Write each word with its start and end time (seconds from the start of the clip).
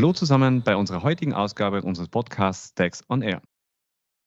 Hallo 0.00 0.14
zusammen 0.14 0.62
bei 0.62 0.76
unserer 0.76 1.02
heutigen 1.02 1.34
Ausgabe 1.34 1.82
unseres 1.82 2.08
Podcasts 2.08 2.70
Stacks 2.70 3.04
on 3.10 3.20
Air. 3.20 3.42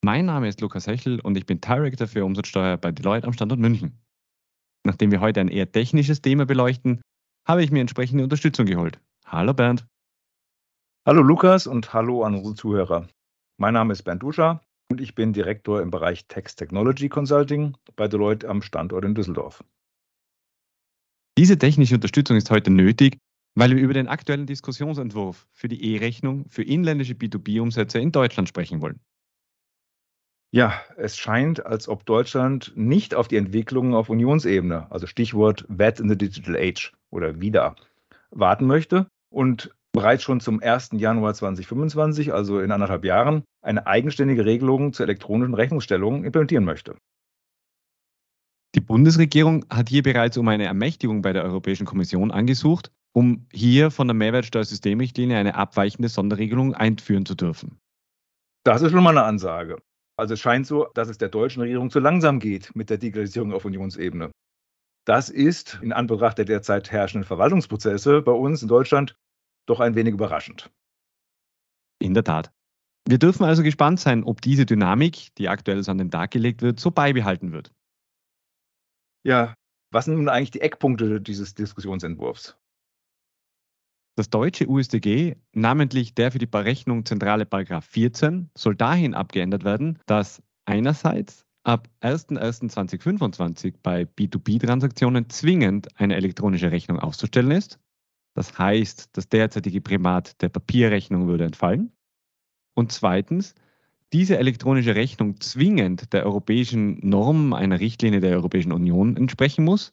Mein 0.06 0.28
Name 0.28 0.48
ist 0.48 0.62
Lukas 0.62 0.86
Hechel 0.86 1.20
und 1.20 1.36
ich 1.36 1.48
bin 1.48 1.62
Director 1.62 2.06
für 2.06 2.24
Umsatzsteuer 2.24 2.78
bei 2.78 2.92
Deloitte 2.92 3.26
am 3.26 3.34
Standort 3.34 3.60
München. 3.60 4.00
Nachdem 4.86 5.10
wir 5.10 5.20
heute 5.20 5.40
ein 5.40 5.48
eher 5.48 5.72
technisches 5.72 6.22
Thema 6.22 6.46
beleuchten, 6.46 7.02
habe 7.48 7.64
ich 7.64 7.72
mir 7.72 7.82
entsprechende 7.82 8.24
Unterstützung 8.24 8.68
geholt. 8.68 9.00
Hallo 9.26 9.56
Bernd. 9.56 9.88
Hallo 11.08 11.24
Lukas 11.24 11.66
und 11.66 11.92
hallo 11.92 12.24
an 12.24 12.36
unsere 12.36 12.54
Zuhörer. 12.54 13.08
Mein 13.58 13.74
Name 13.74 13.94
ist 13.94 14.04
Bernd 14.04 14.22
Duscher 14.22 14.62
und 14.92 15.02
ich 15.02 15.16
bin 15.16 15.34
Direktor 15.34 15.82
im 15.82 15.90
Bereich 15.90 16.28
Text 16.28 16.60
Technology 16.60 17.10
Consulting 17.10 17.76
bei 17.96 18.08
Deloitte 18.08 18.48
am 18.48 18.62
Standort 18.62 19.06
in 19.06 19.16
Düsseldorf. 19.16 19.64
Diese 21.36 21.58
technische 21.58 21.96
Unterstützung 21.96 22.38
ist 22.38 22.52
heute 22.52 22.70
nötig, 22.70 23.18
weil 23.56 23.76
wir 23.76 23.82
über 23.82 23.94
den 23.94 24.08
aktuellen 24.08 24.46
Diskussionsentwurf 24.46 25.48
für 25.52 25.68
die 25.68 25.94
E-Rechnung 25.94 26.46
für 26.50 26.64
inländische 26.64 27.14
B2B-Umsätze 27.14 28.00
in 28.00 28.12
Deutschland 28.12 28.50
sprechen 28.50 28.82
wollen. 28.82 29.00
Ja, 30.52 30.80
es 30.98 31.18
scheint, 31.18 31.66
als 31.66 31.88
ob 31.88 32.06
Deutschland 32.06 32.74
nicht 32.76 33.16
auf 33.16 33.28
die 33.28 33.38
Entwicklungen 33.38 33.96
auf 33.96 34.10
Unionsebene, 34.10 34.92
also 34.92 35.08
Stichwort 35.08 35.66
VAT 35.68 36.00
in 36.00 36.10
the 36.10 36.18
Digital 36.18 36.56
Age 36.56 36.94
oder 37.10 37.42
wieder, 37.42 37.76
warten 38.30 38.68
möchte 38.68 39.08
und 39.32 39.74
bereits 39.94 40.24
schon 40.24 40.40
zum 40.42 40.62
1. 40.62 40.92
Januar 40.94 41.34
2025, 41.34 42.34
also 42.34 42.60
in 42.60 42.72
anderthalb 42.72 43.04
Jahren, 43.04 43.44
eine 43.64 43.88
eigenständige 43.88 44.46
Regelung 44.46 44.94
zur 44.94 45.06
elektronischen 45.08 45.56
Rechnungsstellung 45.56 46.24
implementieren 46.24 46.66
möchte. 46.66 46.96
Die 48.76 48.82
Bundesregierung 48.82 49.66
hat 49.70 49.90
hier 49.90 50.04
bereits 50.04 50.38
um 50.38 50.48
eine 50.48 50.66
Ermächtigung 50.66 51.22
bei 51.22 51.34
der 51.34 51.44
Europäischen 51.44 51.86
Kommission 51.86 52.32
angesucht, 52.32 52.92
um 53.14 53.48
hier 53.54 53.92
von 53.92 54.08
der 54.08 54.16
Mehrwertsteuersystemrichtlinie 54.16 55.38
eine 55.38 55.56
abweichende 55.56 56.10
Sonderregelung 56.10 56.74
einführen 56.74 57.26
zu 57.26 57.36
dürfen. 57.36 57.80
Das 58.66 58.82
ist 58.82 58.92
schon 58.92 59.04
mal 59.04 59.12
eine 59.12 59.24
Ansage. 59.24 59.78
Also 60.18 60.34
es 60.36 60.40
scheint 60.40 60.68
so, 60.68 60.88
dass 60.94 61.10
es 61.10 61.18
der 61.18 61.30
deutschen 61.30 61.62
Regierung 61.62 61.90
zu 61.90 62.00
langsam 62.00 62.40
geht 62.40 62.76
mit 62.76 62.90
der 62.90 62.98
Digitalisierung 62.98 63.54
auf 63.54 63.66
Unionsebene. 63.66 64.32
Das 65.06 65.30
ist 65.30 65.80
in 65.82 65.92
Anbetracht 65.92 66.38
der 66.38 66.46
derzeit 66.46 66.92
herrschenden 66.92 67.28
Verwaltungsprozesse 67.28 68.22
bei 68.22 68.32
uns 68.32 68.62
in 68.62 68.68
Deutschland 68.68 69.16
doch 69.68 69.80
ein 69.80 69.96
wenig 69.96 70.14
überraschend. 70.14 70.72
In 72.00 72.14
der 72.14 72.24
Tat. 72.24 72.52
Wir 73.08 73.20
dürfen 73.20 73.44
also 73.44 73.64
gespannt 73.64 74.00
sein, 74.00 74.24
ob 74.24 74.40
diese 74.42 74.66
Dynamik, 74.66 75.36
die 75.36 75.50
aktuell 75.50 75.84
so 75.84 75.92
an 75.92 75.98
den 75.98 76.12
Tag 76.12 76.32
gelegt 76.32 76.62
wird, 76.62 76.80
so 76.80 76.90
beibehalten 76.90 77.52
wird. 77.52 77.74
Ja, 79.26 79.56
was 79.92 80.06
sind 80.06 80.16
nun 80.16 80.30
eigentlich 80.30 80.52
die 80.52 80.62
Eckpunkte 80.62 81.20
dieses 81.20 81.54
Diskussionsentwurfs? 81.54 82.58
Das 84.16 84.30
deutsche 84.30 84.70
USDG, 84.70 85.38
namentlich 85.54 86.14
der 86.14 86.32
für 86.32 86.38
die 86.38 86.46
Berechnung 86.46 87.04
zentrale 87.04 87.48
Paragraph 87.48 87.86
14, 87.86 88.52
soll 88.56 88.76
dahin 88.76 89.16
abgeändert 89.16 89.64
werden, 89.64 89.98
dass 90.06 90.44
einerseits 90.66 91.48
ab 91.64 91.90
01.01.2025 92.02 93.74
bei 93.82 94.04
B2B-Transaktionen 94.04 95.30
zwingend 95.30 95.88
eine 96.00 96.16
elektronische 96.16 96.72
Rechnung 96.72 97.00
auszustellen 97.00 97.50
ist. 97.50 97.80
Das 98.36 98.60
heißt, 98.60 99.10
das 99.14 99.30
derzeitige 99.30 99.82
Primat 99.82 100.40
der 100.44 100.50
Papierrechnung 100.50 101.28
würde 101.28 101.46
entfallen. 101.46 101.92
Und 102.76 102.92
zweitens, 102.92 103.56
diese 104.12 104.38
elektronische 104.38 104.94
Rechnung 104.94 105.40
zwingend 105.42 106.14
der 106.14 106.24
europäischen 106.28 107.00
Norm 107.08 107.54
einer 107.54 107.80
Richtlinie 107.80 108.20
der 108.20 108.36
Europäischen 108.36 108.74
Union 108.74 109.18
entsprechen 109.18 109.66
muss. 109.66 109.92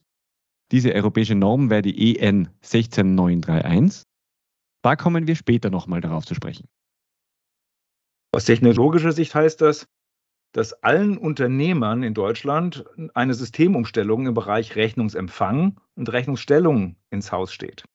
Diese 0.71 0.93
europäische 0.93 1.35
Norm 1.35 1.71
wäre 1.71 1.81
die 1.81 2.19
EN 2.19 2.49
16931 2.61 4.10
da 4.81 4.95
kommen 4.95 5.27
wir 5.27 5.35
später 5.35 5.69
nochmal 5.69 6.01
darauf 6.01 6.25
zu 6.25 6.35
sprechen. 6.35 6.67
Aus 8.33 8.45
technologischer 8.45 9.11
Sicht 9.11 9.35
heißt 9.35 9.61
das, 9.61 9.87
dass 10.53 10.73
allen 10.83 11.17
Unternehmern 11.17 12.03
in 12.03 12.13
Deutschland 12.13 12.85
eine 13.13 13.33
Systemumstellung 13.33 14.27
im 14.27 14.33
Bereich 14.33 14.75
Rechnungsempfang 14.75 15.79
und 15.95 16.11
Rechnungsstellung 16.11 16.97
ins 17.09 17.31
Haus 17.31 17.53
steht. 17.53 17.85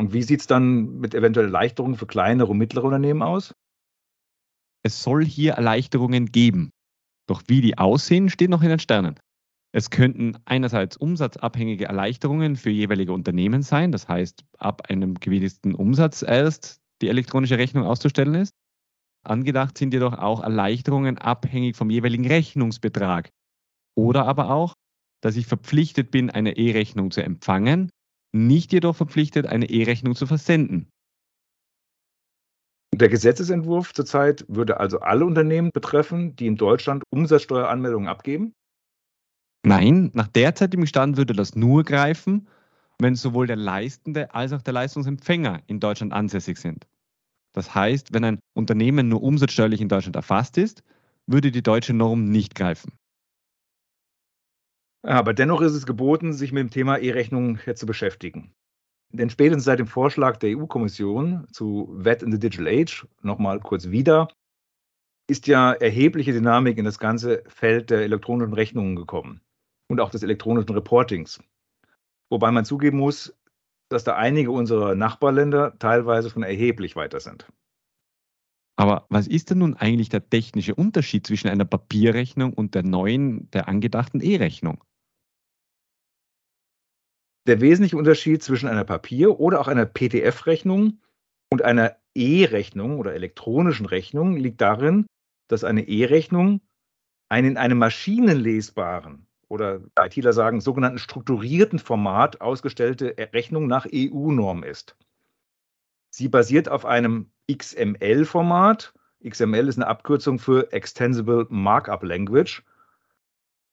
Und 0.00 0.12
wie 0.12 0.22
sieht 0.22 0.40
es 0.40 0.46
dann 0.46 0.98
mit 0.98 1.14
eventuellen 1.14 1.52
Erleichterungen 1.52 1.96
für 1.96 2.06
kleinere 2.06 2.52
und 2.52 2.58
mittlere 2.58 2.84
Unternehmen 2.84 3.22
aus? 3.22 3.52
Es 4.84 5.02
soll 5.02 5.24
hier 5.24 5.54
Erleichterungen 5.54 6.26
geben. 6.26 6.70
Doch 7.26 7.42
wie 7.48 7.60
die 7.60 7.78
aussehen, 7.78 8.30
steht 8.30 8.50
noch 8.50 8.62
in 8.62 8.68
den 8.68 8.78
Sternen. 8.78 9.18
Es 9.72 9.90
könnten 9.90 10.38
einerseits 10.46 10.96
umsatzabhängige 10.96 11.84
Erleichterungen 11.84 12.56
für 12.56 12.70
jeweilige 12.70 13.12
Unternehmen 13.12 13.62
sein, 13.62 13.92
das 13.92 14.08
heißt, 14.08 14.44
ab 14.56 14.88
einem 14.88 15.14
gewissen 15.14 15.74
Umsatz 15.74 16.22
erst 16.22 16.80
die 17.02 17.08
elektronische 17.08 17.58
Rechnung 17.58 17.84
auszustellen 17.84 18.34
ist. 18.34 18.52
Angedacht 19.24 19.76
sind 19.76 19.92
jedoch 19.92 20.14
auch 20.14 20.42
Erleichterungen 20.42 21.18
abhängig 21.18 21.76
vom 21.76 21.90
jeweiligen 21.90 22.26
Rechnungsbetrag. 22.26 23.28
Oder 23.94 24.26
aber 24.26 24.50
auch, 24.50 24.74
dass 25.20 25.36
ich 25.36 25.46
verpflichtet 25.46 26.10
bin, 26.10 26.30
eine 26.30 26.56
E-Rechnung 26.56 27.10
zu 27.10 27.22
empfangen, 27.22 27.90
nicht 28.32 28.72
jedoch 28.72 28.96
verpflichtet, 28.96 29.46
eine 29.46 29.68
E-Rechnung 29.68 30.14
zu 30.14 30.26
versenden. 30.26 30.88
Der 32.94 33.08
Gesetzesentwurf 33.08 33.92
zurzeit 33.92 34.44
würde 34.48 34.80
also 34.80 35.00
alle 35.00 35.26
Unternehmen 35.26 35.70
betreffen, 35.72 36.34
die 36.36 36.46
in 36.46 36.56
Deutschland 36.56 37.04
Umsatzsteueranmeldungen 37.10 38.08
abgeben? 38.08 38.54
Nein, 39.64 40.10
nach 40.14 40.28
derzeitigem 40.28 40.86
Stand 40.86 41.16
würde 41.16 41.34
das 41.34 41.54
nur 41.54 41.84
greifen, 41.84 42.48
wenn 43.00 43.14
sowohl 43.14 43.46
der 43.46 43.56
Leistende 43.56 44.34
als 44.34 44.52
auch 44.52 44.62
der 44.62 44.74
Leistungsempfänger 44.74 45.62
in 45.66 45.80
Deutschland 45.80 46.12
ansässig 46.12 46.58
sind. 46.58 46.86
Das 47.52 47.74
heißt, 47.74 48.12
wenn 48.12 48.24
ein 48.24 48.40
Unternehmen 48.54 49.08
nur 49.08 49.22
umsatzsteuerlich 49.22 49.80
in 49.80 49.88
Deutschland 49.88 50.16
erfasst 50.16 50.58
ist, 50.58 50.82
würde 51.26 51.50
die 51.50 51.62
deutsche 51.62 51.92
Norm 51.92 52.30
nicht 52.30 52.54
greifen. 52.54 52.92
Aber 55.02 55.32
dennoch 55.32 55.60
ist 55.60 55.72
es 55.72 55.86
geboten, 55.86 56.32
sich 56.32 56.52
mit 56.52 56.60
dem 56.60 56.70
Thema 56.70 56.98
E-Rechnung 56.98 57.58
zu 57.74 57.86
beschäftigen. 57.86 58.52
Denn 59.10 59.30
spätestens 59.30 59.64
seit 59.64 59.78
dem 59.78 59.86
Vorschlag 59.86 60.36
der 60.36 60.56
EU-Kommission 60.56 61.46
zu 61.52 61.88
VAT 61.90 62.22
in 62.22 62.32
the 62.32 62.38
Digital 62.38 62.68
Age, 62.68 63.06
nochmal 63.22 63.60
kurz 63.60 63.90
wieder, 63.90 64.28
ist 65.28 65.46
ja 65.46 65.72
erhebliche 65.72 66.32
Dynamik 66.32 66.78
in 66.78 66.84
das 66.84 66.98
ganze 66.98 67.42
Feld 67.48 67.90
der 67.90 68.02
elektronischen 68.02 68.54
Rechnungen 68.54 68.96
gekommen 68.96 69.40
und 69.88 70.00
auch 70.00 70.10
des 70.10 70.22
elektronischen 70.22 70.70
Reportings. 70.70 71.40
Wobei 72.30 72.50
man 72.50 72.64
zugeben 72.64 72.98
muss, 72.98 73.34
dass 73.90 74.04
da 74.04 74.16
einige 74.16 74.50
unserer 74.50 74.94
Nachbarländer 74.94 75.78
teilweise 75.78 76.30
schon 76.30 76.42
erheblich 76.42 76.94
weiter 76.94 77.20
sind. 77.20 77.50
Aber 78.76 79.06
was 79.08 79.26
ist 79.26 79.50
denn 79.50 79.58
nun 79.58 79.74
eigentlich 79.74 80.08
der 80.08 80.28
technische 80.28 80.74
Unterschied 80.74 81.26
zwischen 81.26 81.48
einer 81.48 81.64
Papierrechnung 81.64 82.52
und 82.52 82.74
der 82.74 82.84
neuen, 82.84 83.50
der 83.50 83.66
angedachten 83.66 84.20
E-Rechnung? 84.20 84.84
Der 87.48 87.60
wesentliche 87.60 87.96
Unterschied 87.96 88.42
zwischen 88.42 88.68
einer 88.68 88.84
Papier- 88.84 89.40
oder 89.40 89.60
auch 89.60 89.68
einer 89.68 89.86
PDF-Rechnung 89.86 91.00
und 91.50 91.62
einer 91.62 91.96
E-Rechnung 92.14 92.98
oder 92.98 93.14
elektronischen 93.14 93.86
Rechnung 93.86 94.36
liegt 94.36 94.60
darin, 94.60 95.06
dass 95.48 95.64
eine 95.64 95.88
E-Rechnung 95.88 96.60
einen 97.30 97.52
in 97.52 97.56
einem 97.56 97.78
maschinenlesbaren 97.78 99.27
oder 99.48 99.80
ITler 99.98 100.32
sagen 100.32 100.60
sogenannten 100.60 100.98
strukturierten 100.98 101.78
Format 101.78 102.40
ausgestellte 102.40 103.14
Rechnung 103.32 103.66
nach 103.66 103.86
EU-Norm 103.92 104.62
ist. 104.62 104.96
Sie 106.10 106.28
basiert 106.28 106.68
auf 106.68 106.84
einem 106.84 107.30
XML-Format. 107.50 108.94
XML 109.26 109.68
ist 109.68 109.76
eine 109.76 109.86
Abkürzung 109.86 110.38
für 110.38 110.72
Extensible 110.72 111.46
Markup 111.48 112.02
Language, 112.02 112.62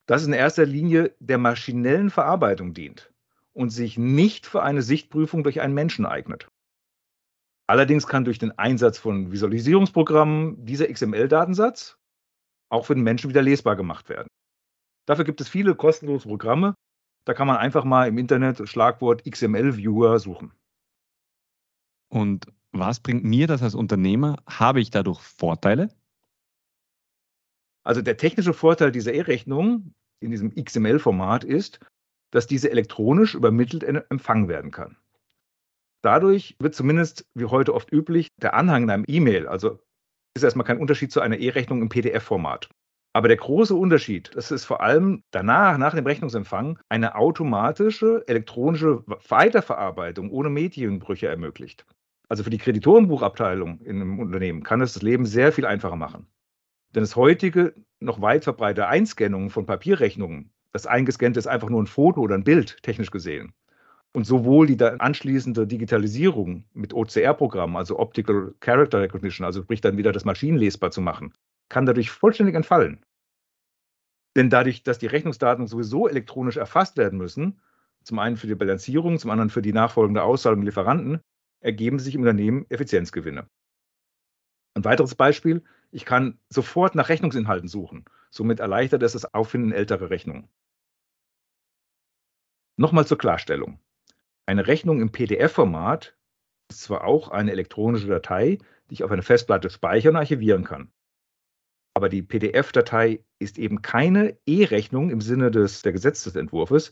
das 0.06 0.26
in 0.26 0.32
erster 0.32 0.66
Linie 0.66 1.14
der 1.20 1.38
maschinellen 1.38 2.10
Verarbeitung 2.10 2.74
dient 2.74 3.12
und 3.52 3.70
sich 3.70 3.98
nicht 3.98 4.46
für 4.46 4.62
eine 4.62 4.82
Sichtprüfung 4.82 5.42
durch 5.42 5.60
einen 5.60 5.74
Menschen 5.74 6.06
eignet. 6.06 6.48
Allerdings 7.66 8.06
kann 8.06 8.24
durch 8.24 8.38
den 8.38 8.56
Einsatz 8.58 8.98
von 8.98 9.32
Visualisierungsprogrammen 9.32 10.64
dieser 10.64 10.86
XML-Datensatz 10.86 11.98
auch 12.68 12.86
für 12.86 12.94
den 12.94 13.02
Menschen 13.02 13.30
wieder 13.30 13.42
lesbar 13.42 13.76
gemacht 13.76 14.08
werden. 14.08 14.28
Dafür 15.06 15.24
gibt 15.24 15.40
es 15.40 15.48
viele 15.48 15.74
kostenlose 15.74 16.28
Programme. 16.28 16.74
Da 17.24 17.34
kann 17.34 17.46
man 17.46 17.56
einfach 17.56 17.84
mal 17.84 18.08
im 18.08 18.18
Internet 18.18 18.68
Schlagwort 18.68 19.24
XML-Viewer 19.24 20.18
suchen. 20.18 20.52
Und 22.08 22.46
was 22.72 23.00
bringt 23.00 23.24
mir 23.24 23.46
das 23.46 23.62
als 23.62 23.74
Unternehmer? 23.74 24.36
Habe 24.46 24.80
ich 24.80 24.90
dadurch 24.90 25.20
Vorteile? 25.20 25.88
Also 27.84 28.02
der 28.02 28.16
technische 28.16 28.52
Vorteil 28.52 28.92
dieser 28.92 29.14
E-Rechnung 29.14 29.94
in 30.20 30.30
diesem 30.30 30.54
XML-Format 30.54 31.44
ist, 31.44 31.80
dass 32.32 32.46
diese 32.46 32.70
elektronisch 32.70 33.34
übermittelt 33.34 33.84
empfangen 33.84 34.48
werden 34.48 34.70
kann. 34.70 34.96
Dadurch 36.02 36.56
wird 36.58 36.74
zumindest, 36.74 37.26
wie 37.34 37.46
heute 37.46 37.74
oft 37.74 37.92
üblich, 37.92 38.28
der 38.40 38.54
Anhang 38.54 38.84
in 38.84 38.90
einem 38.90 39.04
E-Mail, 39.06 39.46
also 39.46 39.80
ist 40.36 40.42
erstmal 40.42 40.66
kein 40.66 40.78
Unterschied 40.78 41.10
zu 41.10 41.20
einer 41.20 41.38
E-Rechnung 41.38 41.80
im 41.80 41.88
PDF-Format. 41.88 42.68
Aber 43.16 43.28
der 43.28 43.38
große 43.38 43.74
Unterschied, 43.74 44.30
das 44.34 44.50
ist 44.50 44.66
vor 44.66 44.82
allem 44.82 45.22
danach, 45.30 45.78
nach 45.78 45.94
dem 45.94 46.04
Rechnungsempfang, 46.04 46.78
eine 46.90 47.14
automatische 47.14 48.22
elektronische 48.26 49.04
Weiterverarbeitung 49.06 50.30
ohne 50.30 50.50
Medienbrüche 50.50 51.26
ermöglicht. 51.26 51.86
Also 52.28 52.44
für 52.44 52.50
die 52.50 52.58
Kreditorenbuchabteilung 52.58 53.80
in 53.80 54.02
einem 54.02 54.18
Unternehmen 54.18 54.62
kann 54.62 54.82
es 54.82 54.92
das 54.92 55.02
Leben 55.02 55.24
sehr 55.24 55.50
viel 55.50 55.64
einfacher 55.64 55.96
machen. 55.96 56.26
Denn 56.94 57.04
das 57.04 57.16
heutige 57.16 57.72
noch 58.00 58.20
weit 58.20 58.44
verbreitete 58.44 58.86
Einscannung 58.86 59.48
von 59.48 59.64
Papierrechnungen, 59.64 60.50
das 60.74 60.86
eingescannte 60.86 61.38
ist 61.38 61.46
einfach 61.46 61.70
nur 61.70 61.82
ein 61.82 61.86
Foto 61.86 62.20
oder 62.20 62.34
ein 62.34 62.44
Bild, 62.44 62.82
technisch 62.82 63.10
gesehen. 63.10 63.54
Und 64.12 64.26
sowohl 64.26 64.66
die 64.66 64.78
anschließende 64.84 65.66
Digitalisierung 65.66 66.64
mit 66.74 66.92
OCR-Programmen, 66.92 67.78
also 67.78 67.98
Optical 67.98 68.54
Character 68.60 69.00
Recognition, 69.00 69.46
also 69.46 69.62
sprich 69.62 69.80
dann 69.80 69.96
wieder 69.96 70.12
das 70.12 70.26
maschinenlesbar 70.26 70.90
zu 70.90 71.00
machen, 71.00 71.32
kann 71.68 71.86
dadurch 71.86 72.10
vollständig 72.10 72.54
entfallen. 72.54 73.04
Denn 74.36 74.50
dadurch, 74.50 74.82
dass 74.82 74.98
die 74.98 75.06
Rechnungsdaten 75.06 75.66
sowieso 75.66 76.08
elektronisch 76.08 76.56
erfasst 76.56 76.96
werden 76.96 77.18
müssen, 77.18 77.60
zum 78.02 78.18
einen 78.18 78.36
für 78.36 78.46
die 78.46 78.54
Bilanzierung, 78.54 79.18
zum 79.18 79.30
anderen 79.30 79.50
für 79.50 79.62
die 79.62 79.72
nachfolgende 79.72 80.22
Auszahlung 80.22 80.60
der 80.60 80.66
Lieferanten, 80.66 81.20
ergeben 81.60 81.98
sich 81.98 82.14
im 82.14 82.20
Unternehmen 82.20 82.66
Effizienzgewinne. 82.68 83.48
Ein 84.74 84.84
weiteres 84.84 85.14
Beispiel, 85.14 85.64
ich 85.90 86.04
kann 86.04 86.38
sofort 86.50 86.94
nach 86.94 87.08
Rechnungsinhalten 87.08 87.68
suchen. 87.68 88.04
Somit 88.30 88.60
erleichtert 88.60 89.02
es 89.02 89.12
das 89.12 89.32
Auffinden 89.32 89.72
älterer 89.72 90.10
Rechnungen. 90.10 90.48
Nochmal 92.76 93.06
zur 93.06 93.16
Klarstellung. 93.16 93.80
Eine 94.44 94.66
Rechnung 94.66 95.00
im 95.00 95.10
PDF-Format 95.10 96.14
ist 96.70 96.82
zwar 96.82 97.04
auch 97.04 97.30
eine 97.30 97.52
elektronische 97.52 98.06
Datei, 98.06 98.58
die 98.90 98.94
ich 98.94 99.02
auf 99.02 99.10
einer 99.10 99.22
Festplatte 99.22 99.70
speichern 99.70 100.10
und 100.10 100.18
archivieren 100.18 100.64
kann. 100.64 100.92
Aber 101.96 102.10
die 102.10 102.20
PDF-Datei 102.20 103.24
ist 103.38 103.56
eben 103.56 103.80
keine 103.80 104.36
E-Rechnung 104.44 105.08
im 105.08 105.22
Sinne 105.22 105.50
des, 105.50 105.80
der 105.80 105.92
Gesetzesentwurfs, 105.92 106.90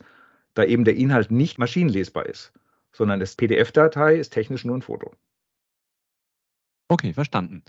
da 0.54 0.64
eben 0.64 0.86
der 0.86 0.96
Inhalt 0.96 1.30
nicht 1.30 1.58
maschinenlesbar 1.58 2.24
ist, 2.24 2.54
sondern 2.90 3.20
das 3.20 3.36
PDF-Datei 3.36 4.16
ist 4.16 4.32
technisch 4.32 4.64
nur 4.64 4.78
ein 4.78 4.80
Foto. 4.80 5.12
Okay, 6.88 7.12
verstanden. 7.12 7.62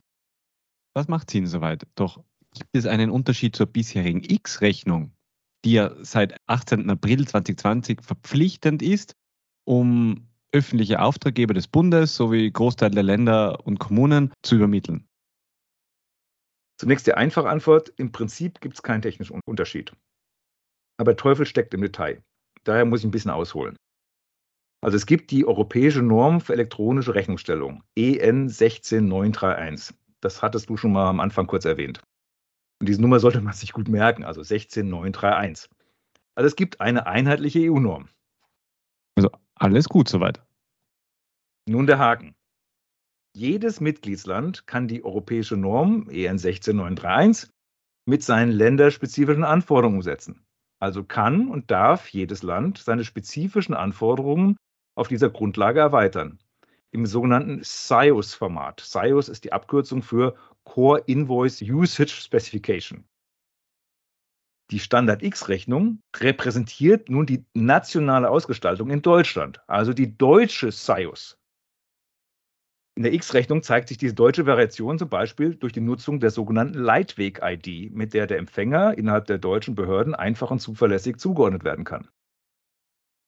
Was 0.93 1.09
macht 1.09 1.29
Sinn 1.29 1.45
soweit? 1.45 1.85
Doch 1.95 2.23
gibt 2.53 2.69
es 2.71 2.85
einen 2.85 3.09
Unterschied 3.09 3.53
zur 3.53 3.65
bisherigen 3.65 4.23
X-Rechnung, 4.23 5.11
die 5.65 5.73
ja 5.73 5.91
seit 6.05 6.38
18. 6.47 6.89
April 6.89 7.27
2020 7.27 8.01
verpflichtend 8.01 8.81
ist, 8.81 9.17
um 9.65 10.29
öffentliche 10.53 11.01
Auftraggeber 11.01 11.53
des 11.53 11.67
Bundes 11.67 12.15
sowie 12.15 12.49
Großteil 12.49 12.91
der 12.91 13.03
Länder 13.03 13.67
und 13.67 13.77
Kommunen 13.79 14.31
zu 14.41 14.55
übermitteln? 14.55 15.09
Zunächst 16.77 17.07
die 17.07 17.13
einfache 17.13 17.50
Antwort, 17.50 17.94
im 17.98 18.12
Prinzip 18.12 18.60
gibt 18.62 18.75
es 18.75 18.83
keinen 18.83 19.01
technischen 19.01 19.39
Unterschied. 19.45 19.94
Aber 20.98 21.16
Teufel 21.16 21.45
steckt 21.45 21.74
im 21.74 21.81
Detail. 21.81 22.22
Daher 22.63 22.86
muss 22.86 23.01
ich 23.01 23.06
ein 23.06 23.12
bisschen 23.12 23.31
ausholen. 23.31 23.77
Also 24.81 24.98
es 24.98 25.06
gibt 25.06 25.31
die 25.31 25.45
europäische 25.45 26.01
Norm 26.01 26.42
für 26.42 26.54
elektronische 26.54 27.16
Rechnungsstellung, 27.16 27.83
EN 27.95 28.50
16931. 28.50 29.95
Das 30.22 30.42
hattest 30.42 30.69
du 30.69 30.77
schon 30.77 30.92
mal 30.92 31.10
am 31.10 31.19
Anfang 31.19 31.48
kurz 31.48 31.66
erwähnt. 31.66 32.01
Und 32.80 32.89
diese 32.89 33.01
Nummer 33.01 33.19
sollte 33.19 33.42
man 33.42 33.54
sich 33.54 33.72
gut 33.72 33.88
merken, 33.88 34.24
also 34.24 34.44
16931. 34.44 35.69
Also 36.36 36.48
es 36.48 36.56
gibt 36.56 36.81
eine 36.81 37.07
einheitliche 37.07 37.72
EU-Norm. 37.72 38.10
Also 39.16 39.30
alles 39.56 39.88
gut 39.88 40.10
soweit. 40.10 40.42
Nun 41.68 41.88
der 41.88 41.98
Haken. 41.98 42.36
Jedes 43.35 43.81
Mitgliedsland 43.81 44.65
kann 44.65 44.87
die 44.87 45.03
europäische 45.03 45.57
Norm 45.57 46.07
EN 46.09 46.37
16931 46.37 47.49
mit 48.05 48.23
seinen 48.23 48.53
länderspezifischen 48.53 49.43
Anforderungen 49.43 49.97
umsetzen. 49.97 50.45
Also 50.79 51.03
kann 51.03 51.49
und 51.49 51.69
darf 51.69 52.07
jedes 52.07 52.43
Land 52.43 52.77
seine 52.77 53.03
spezifischen 53.03 53.75
Anforderungen 53.75 54.55
auf 54.95 55.09
dieser 55.09 55.29
Grundlage 55.29 55.81
erweitern. 55.81 56.39
Im 56.91 57.05
sogenannten 57.05 57.59
SIOS-Format. 57.61 58.79
SIOS 58.79 59.27
ist 59.27 59.43
die 59.43 59.51
Abkürzung 59.51 60.01
für 60.01 60.38
Core 60.63 61.03
Invoice 61.05 61.61
Usage 61.61 62.21
Specification. 62.21 63.03
Die 64.71 64.79
Standard 64.79 65.23
X-Rechnung 65.23 65.99
repräsentiert 66.15 67.09
nun 67.09 67.25
die 67.25 67.43
nationale 67.53 68.29
Ausgestaltung 68.29 68.89
in 68.91 69.01
Deutschland, 69.01 69.61
also 69.67 69.91
die 69.91 70.17
deutsche 70.17 70.71
SIOS. 70.71 71.38
In 72.97 73.03
der 73.03 73.13
X-Rechnung 73.13 73.62
zeigt 73.62 73.89
sich 73.89 73.97
diese 73.97 74.13
deutsche 74.13 74.45
Variation 74.45 74.97
zum 74.97 75.09
Beispiel 75.09 75.56
durch 75.56 75.74
die 75.74 75.81
Nutzung 75.81 76.21
der 76.21 76.31
sogenannten 76.31 76.80
Leitweg-ID, 76.80 77.94
mit 77.94 78.13
der 78.13 78.25
der 78.25 78.38
Empfänger 78.38 78.97
innerhalb 78.97 79.25
der 79.25 79.38
deutschen 79.38 79.75
Behörden 79.75 80.15
einfach 80.15 80.50
und 80.50 80.59
zuverlässig 80.59 81.18
zugeordnet 81.18 81.65
werden 81.65 81.83
kann. 81.83 82.07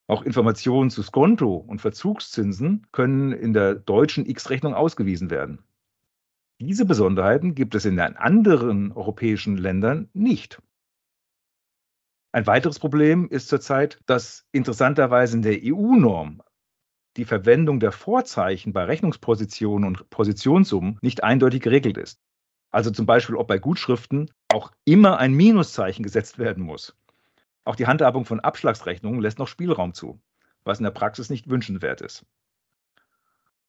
Auch 0.10 0.22
Informationen 0.22 0.90
zu 0.90 1.04
Skonto 1.04 1.56
und 1.56 1.82
Verzugszinsen 1.82 2.88
können 2.94 3.34
in 3.34 3.52
der 3.52 3.76
deutschen 3.76 4.26
X-Rechnung 4.26 4.74
ausgewiesen 4.74 5.30
werden. 5.30 5.62
Diese 6.62 6.86
Besonderheiten 6.86 7.54
gibt 7.54 7.76
es 7.76 7.84
in 7.84 7.98
den 7.98 8.16
anderen 8.16 8.94
europäischen 8.94 9.58
Ländern 9.58 10.10
nicht. 10.14 10.62
Ein 12.32 12.48
weiteres 12.48 12.80
Problem 12.80 13.28
ist 13.28 13.50
zurzeit, 13.50 14.00
dass 14.06 14.48
interessanterweise 14.54 15.36
in 15.36 15.42
der 15.42 15.60
EU-Norm 15.62 16.42
die 17.18 17.26
Verwendung 17.26 17.80
der 17.80 17.92
Vorzeichen 17.92 18.74
bei 18.74 18.84
Rechnungspositionen 18.84 19.88
und 19.88 20.10
Positionssummen 20.10 20.98
nicht 21.02 21.24
eindeutig 21.24 21.62
geregelt 21.62 21.98
ist. 21.98 22.20
Also 22.72 22.92
zum 22.92 23.06
Beispiel, 23.06 23.36
ob 23.36 23.48
bei 23.48 23.58
Gutschriften 23.58 24.30
auch 24.50 24.72
immer 24.86 25.18
ein 25.18 25.34
Minuszeichen 25.34 26.04
gesetzt 26.04 26.38
werden 26.38 26.64
muss. 26.64 26.96
Auch 27.64 27.76
die 27.76 27.88
Handhabung 27.88 28.26
von 28.26 28.40
Abschlagsrechnungen 28.40 29.22
lässt 29.22 29.40
noch 29.40 29.48
Spielraum 29.48 29.94
zu, 29.94 30.22
was 30.64 30.80
in 30.80 30.84
der 30.84 30.92
Praxis 30.92 31.30
nicht 31.30 31.50
wünschenswert 31.50 32.02
ist. 32.02 32.26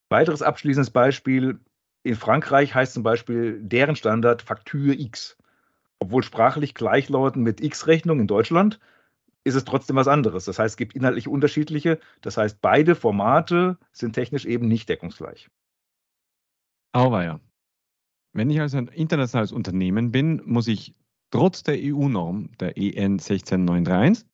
Weiteres 0.09 0.43
abschließendes 0.43 0.91
Beispiel. 0.91 1.59
In 2.03 2.17
Frankreich 2.17 2.75
heißt 2.75 2.95
zum 2.95 3.03
Beispiel 3.03 3.61
deren 3.61 3.97
Standard 3.97 4.43
Faktur 4.43 4.95
X. 4.95 5.37
Obwohl 5.99 6.23
sprachlich 6.23 6.75
gleichlautend 6.75 7.45
mit 7.45 7.61
X-Rechnung 7.61 8.21
in 8.21 8.27
Deutschland, 8.27 8.79
ist 9.45 9.55
es 9.55 9.65
trotzdem 9.65 9.97
was 9.97 10.09
anderes. 10.09 10.45
Das 10.45 10.59
heißt, 10.59 10.75
es 10.75 10.77
gibt 10.77 10.95
inhaltlich 10.95 11.29
unterschiedliche. 11.29 11.99
Das 12.21 12.37
heißt, 12.37 12.61
beide 12.61 12.95
Formate 12.95 13.79
sind 13.93 14.13
technisch 14.13 14.45
eben 14.45 14.69
nicht 14.69 14.89
deckungsgleich. 14.89 15.49
Aber 16.93 17.25
ja. 17.25 17.41
Wenn 18.35 18.51
ich 18.51 18.61
also 18.61 18.77
ein 18.79 18.89
internationales 18.89 19.53
Unternehmen 19.53 20.13
bin, 20.13 20.43
muss 20.45 20.69
ich 20.69 20.95
trotz 21.31 21.63
der 21.63 21.77
EU-Norm, 21.79 22.51
der 22.59 22.77
EN 22.77 23.19
16931, 23.19 24.27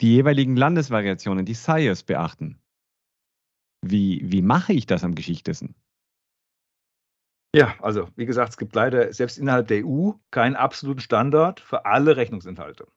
die 0.00 0.14
jeweiligen 0.14 0.56
Landesvariationen, 0.56 1.44
die 1.44 1.54
SIRS, 1.54 2.02
beachten. 2.02 2.60
Wie, 3.82 4.20
wie 4.24 4.42
mache 4.42 4.72
ich 4.72 4.86
das 4.86 5.04
am 5.04 5.14
geschichtesten? 5.14 5.74
Ja, 7.54 7.76
also 7.80 8.08
wie 8.16 8.26
gesagt, 8.26 8.50
es 8.50 8.56
gibt 8.56 8.74
leider 8.74 9.12
selbst 9.12 9.38
innerhalb 9.38 9.68
der 9.68 9.86
EU 9.86 10.12
keinen 10.30 10.56
absoluten 10.56 11.00
Standard 11.00 11.60
für 11.60 11.86
alle 11.86 12.16
Rechnungsinhalte. 12.16 12.88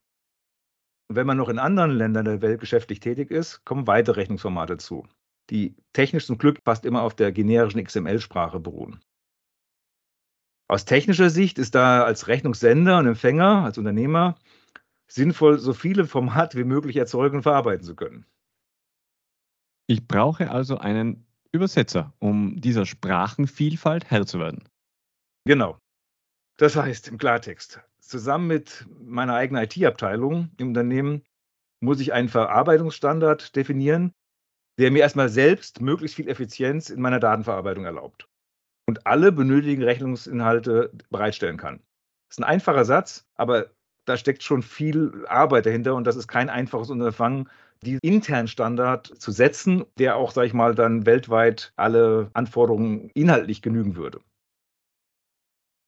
Und 1.10 1.16
wenn 1.16 1.28
man 1.28 1.38
noch 1.38 1.50
in 1.50 1.60
anderen 1.60 1.92
Ländern 1.92 2.26
der 2.26 2.42
Welt 2.42 2.60
geschäftlich 2.60 3.00
tätig 3.00 3.32
ist, 3.32 3.64
kommen 3.64 3.88
weitere 3.88 4.20
Rechnungsformate 4.22 4.78
zu, 4.78 5.08
die 5.50 5.76
technisch 5.94 6.26
zum 6.26 6.38
Glück 6.38 6.60
fast 6.66 6.86
immer 6.86 7.02
auf 7.02 7.16
der 7.16 7.32
generischen 7.32 7.84
XML-Sprache 7.84 8.60
beruhen. 8.60 9.00
Aus 10.70 10.84
technischer 10.84 11.30
Sicht 11.30 11.60
ist 11.60 11.76
da 11.76 12.04
als 12.04 12.28
Rechnungssender 12.28 13.00
und 13.00 13.08
Empfänger, 13.08 13.64
als 13.64 13.78
Unternehmer, 13.78 14.36
sinnvoll, 15.08 15.60
so 15.60 15.74
viele 15.74 16.06
Formate 16.06 16.58
wie 16.58 16.66
möglich 16.66 16.98
erzeugen 16.98 17.38
und 17.38 17.44
verarbeiten 17.44 17.86
zu 17.86 17.96
können. 17.96 18.26
Ich 19.90 20.06
brauche 20.06 20.52
also 20.52 20.78
einen 20.78 21.26
Übersetzer, 21.54 22.14
um 22.20 22.60
dieser 22.60 22.86
Sprachenvielfalt 22.86 24.12
Herr 24.12 24.26
zu 24.26 24.40
werden. 24.40 24.68
Genau. 25.46 25.80
Das 26.58 26.76
heißt 26.76 27.08
im 27.10 27.20
Klartext, 27.20 27.82
zusammen 28.00 28.48
mit 28.48 28.88
meiner 29.00 29.36
eigenen 29.36 29.64
IT-Abteilung 29.64 30.50
im 30.58 30.70
Unternehmen 30.70 31.24
muss 31.82 32.00
ich 32.00 32.14
einen 32.14 32.30
Verarbeitungsstandard 32.30 33.56
definieren, 33.56 34.12
der 34.80 34.90
mir 34.90 35.00
erstmal 35.00 35.30
selbst 35.30 35.82
möglichst 35.82 36.16
viel 36.16 36.28
Effizienz 36.28 36.90
in 36.90 37.00
meiner 37.00 37.20
Datenverarbeitung 37.20 37.86
erlaubt 37.86 38.28
und 38.88 39.06
alle 39.06 39.32
benötigten 39.32 39.84
Rechnungsinhalte 39.84 40.92
bereitstellen 41.12 41.58
kann. 41.58 41.78
Das 42.30 42.38
ist 42.38 42.40
ein 42.40 42.52
einfacher 42.52 42.86
Satz, 42.86 43.28
aber 43.36 43.68
da 44.06 44.18
steckt 44.18 44.42
schon 44.42 44.64
viel 44.64 45.28
Arbeit 45.28 45.68
dahinter 45.68 45.94
und 45.94 46.08
das 46.08 46.16
ist 46.16 46.28
kein 46.28 46.50
einfaches 46.50 46.90
Unterfangen, 46.90 47.50
diesen 47.84 48.00
internen 48.02 48.48
Standard 48.48 49.06
zu 49.06 49.32
setzen, 49.32 49.86
der 50.00 50.16
auch, 50.16 50.32
sage 50.32 50.48
ich 50.48 50.54
mal, 50.54 50.74
dann 50.74 51.06
weltweit 51.06 51.72
alle 51.76 52.32
Anforderungen 52.34 53.12
inhaltlich 53.14 53.62
genügen 53.62 53.96
würde. 53.96 54.22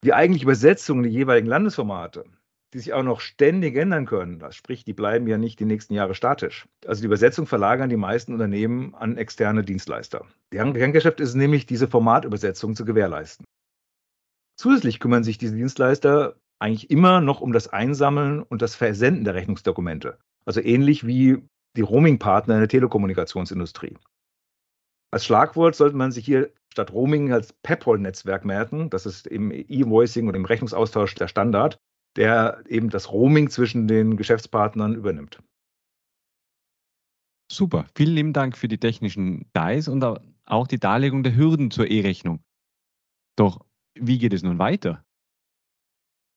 Die 0.03 0.13
eigentliche 0.13 0.45
Übersetzung 0.45 1.03
die 1.03 1.09
jeweiligen 1.09 1.47
Landesformate 1.47 2.25
die 2.73 2.79
sich 2.79 2.93
auch 2.93 3.03
noch 3.03 3.19
ständig 3.19 3.75
ändern 3.75 4.05
können. 4.05 4.39
Das 4.39 4.55
sprich, 4.55 4.83
die 4.83 4.93
bleiben 4.93 5.27
ja 5.27 5.37
nicht 5.37 5.59
die 5.59 5.65
nächsten 5.65 5.93
Jahre 5.93 6.13
statisch. 6.13 6.67
Also 6.85 7.01
die 7.01 7.07
Übersetzung 7.07 7.47
verlagern 7.47 7.89
die 7.89 7.97
meisten 7.97 8.33
Unternehmen 8.33 8.93
an 8.95 9.17
externe 9.17 9.63
Dienstleister. 9.63 10.25
Deren 10.53 10.73
Kerngeschäft 10.73 11.19
ist 11.19 11.29
es 11.29 11.35
nämlich, 11.35 11.65
diese 11.65 11.87
Formatübersetzung 11.87 12.75
zu 12.75 12.85
gewährleisten. 12.85 13.45
Zusätzlich 14.55 14.99
kümmern 14.99 15.23
sich 15.23 15.37
diese 15.37 15.55
Dienstleister 15.55 16.35
eigentlich 16.59 16.91
immer 16.91 17.21
noch 17.21 17.41
um 17.41 17.53
das 17.53 17.69
Einsammeln 17.69 18.43
und 18.43 18.61
das 18.61 18.75
Versenden 18.75 19.23
der 19.23 19.33
Rechnungsdokumente. 19.33 20.19
Also 20.45 20.61
ähnlich 20.61 21.07
wie 21.07 21.41
die 21.75 21.81
Roaming-Partner 21.81 22.55
in 22.55 22.61
der 22.61 22.69
Telekommunikationsindustrie. 22.69 23.97
Als 25.11 25.25
Schlagwort 25.25 25.75
sollte 25.75 25.95
man 25.95 26.11
sich 26.11 26.25
hier 26.25 26.53
statt 26.71 26.93
Roaming 26.93 27.33
als 27.33 27.53
PEPOL-Netzwerk 27.53 28.45
merken. 28.45 28.89
Das 28.89 29.05
ist 29.05 29.25
im 29.27 29.51
E-Voicing 29.51 30.27
und 30.27 30.35
im 30.35 30.45
Rechnungsaustausch 30.45 31.15
der 31.15 31.27
Standard, 31.27 31.79
der 32.15 32.63
eben 32.67 32.89
das 32.89 33.11
Roaming 33.11 33.49
zwischen 33.49 33.87
den 33.87 34.17
Geschäftspartnern 34.17 34.93
übernimmt. 34.93 35.41
Super, 37.51 37.87
vielen 37.95 38.13
lieben 38.13 38.33
Dank 38.33 38.55
für 38.55 38.67
die 38.67 38.77
technischen 38.77 39.45
Details 39.45 39.87
und 39.87 40.03
auch 40.45 40.67
die 40.67 40.79
Darlegung 40.79 41.23
der 41.23 41.35
Hürden 41.35 41.71
zur 41.71 41.87
E-Rechnung. 41.87 42.43
Doch 43.35 43.65
wie 43.95 44.19
geht 44.19 44.33
es 44.33 44.43
nun 44.43 44.59
weiter? 44.59 45.03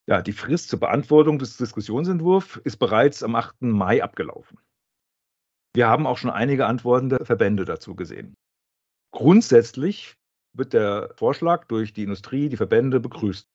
Ja, 0.09 0.23
die 0.23 0.33
Frist 0.33 0.71
zur 0.71 0.81
Beantwortung 0.81 1.39
des 1.39 1.59
Diskussionsentwurfs 1.59 2.57
ist 2.65 2.79
bereits 2.79 3.23
am 3.23 3.35
8. 3.35 3.63
Mai 3.63 4.03
abgelaufen. 4.03 4.59
Wir 5.75 5.89
haben 5.89 6.07
auch 6.07 6.19
schon 6.19 6.31
einige 6.31 6.67
Antworten 6.67 7.11
der 7.11 7.25
Verbände 7.25 7.65
dazu 7.65 7.95
gesehen. 7.95 8.35
Grundsätzlich 9.13 10.15
wird 10.55 10.73
der 10.73 11.15
Vorschlag 11.17 11.67
durch 11.67 11.93
die 11.93 12.03
Industrie, 12.03 12.49
die 12.49 12.57
Verbände 12.57 13.01
begrüßt. 13.01 13.47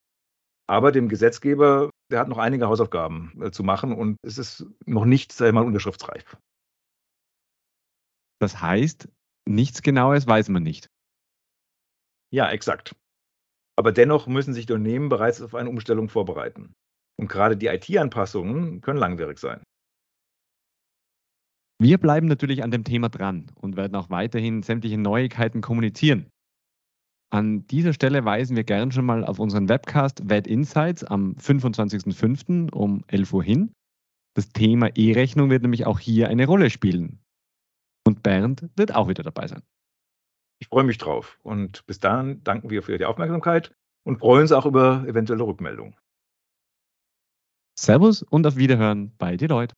Aber 0.68 0.92
dem 0.92 1.08
Gesetzgeber, 1.08 1.90
der 2.10 2.20
hat 2.20 2.28
noch 2.28 2.38
einige 2.38 2.68
Hausaufgaben 2.68 3.40
äh, 3.42 3.50
zu 3.50 3.62
machen 3.62 3.92
und 3.92 4.16
es 4.22 4.38
ist 4.38 4.66
noch 4.86 5.04
nicht, 5.04 5.32
sei 5.32 5.50
mal, 5.52 5.64
unterschriftsreif. 5.64 6.36
Das 8.40 8.60
heißt, 8.60 9.08
nichts 9.48 9.82
Genaues 9.82 10.26
weiß 10.26 10.48
man 10.50 10.62
nicht. 10.62 10.86
Ja, 12.30 12.50
exakt. 12.50 12.94
Aber 13.76 13.92
dennoch 13.92 14.26
müssen 14.26 14.54
sich 14.54 14.66
die 14.66 14.72
Unternehmen 14.72 15.08
bereits 15.08 15.40
auf 15.40 15.54
eine 15.54 15.70
Umstellung 15.70 16.08
vorbereiten. 16.08 16.74
Und 17.18 17.28
gerade 17.28 17.56
die 17.56 17.66
IT-Anpassungen 17.66 18.80
können 18.80 18.98
langwierig 18.98 19.38
sein. 19.38 19.62
Wir 21.80 21.98
bleiben 21.98 22.26
natürlich 22.26 22.64
an 22.64 22.72
dem 22.72 22.82
Thema 22.82 23.08
dran 23.08 23.52
und 23.54 23.76
werden 23.76 23.94
auch 23.94 24.10
weiterhin 24.10 24.62
sämtliche 24.62 24.98
Neuigkeiten 24.98 25.60
kommunizieren. 25.60 26.28
An 27.30 27.66
dieser 27.68 27.92
Stelle 27.92 28.24
weisen 28.24 28.56
wir 28.56 28.64
gern 28.64 28.90
schon 28.90 29.04
mal 29.04 29.24
auf 29.24 29.38
unseren 29.38 29.68
Webcast 29.68 30.28
WED 30.28 30.46
Insights 30.46 31.04
am 31.04 31.34
25.05. 31.34 32.72
um 32.72 33.04
11 33.06 33.32
Uhr 33.32 33.44
hin. 33.44 33.72
Das 34.34 34.48
Thema 34.48 34.88
E-Rechnung 34.96 35.50
wird 35.50 35.62
nämlich 35.62 35.86
auch 35.86 36.00
hier 36.00 36.28
eine 36.28 36.46
Rolle 36.46 36.70
spielen. 36.70 37.20
Und 38.06 38.22
Bernd 38.22 38.68
wird 38.76 38.94
auch 38.94 39.08
wieder 39.08 39.22
dabei 39.22 39.46
sein. 39.46 39.62
Ich 40.60 40.68
freue 40.68 40.84
mich 40.84 40.98
drauf. 40.98 41.38
Und 41.42 41.86
bis 41.86 42.00
dann 42.00 42.42
danken 42.42 42.70
wir 42.70 42.82
für 42.82 42.98
die 42.98 43.04
Aufmerksamkeit 43.04 43.72
und 44.04 44.18
freuen 44.18 44.42
uns 44.42 44.52
auch 44.52 44.66
über 44.66 45.04
eventuelle 45.06 45.44
Rückmeldungen. 45.44 45.94
Servus 47.78 48.22
und 48.22 48.46
auf 48.46 48.56
Wiederhören 48.56 49.12
bei 49.18 49.36
Deloitte. 49.36 49.74